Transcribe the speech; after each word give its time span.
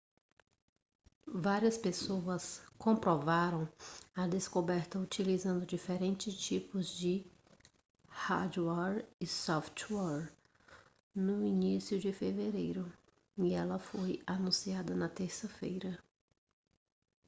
várias 1.27 1.77
pessoas 1.77 2.59
comprovaram 2.75 3.71
a 4.15 4.25
descoberta 4.25 4.97
utilizando 4.97 5.63
diferentes 5.63 6.33
tipos 6.35 6.87
de 6.97 7.23
hardware 8.07 9.07
e 9.19 9.27
software 9.27 10.33
no 11.13 11.45
início 11.45 11.99
de 11.99 12.11
fevereiro 12.11 12.91
e 13.37 13.53
ela 13.53 13.77
foi 13.77 14.19
anunciada 14.25 14.95
na 14.95 15.07
terça-feira 15.07 16.03